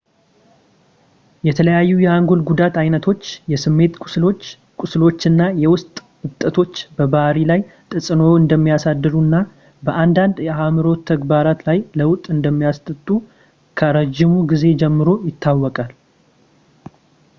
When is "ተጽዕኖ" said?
7.93-8.23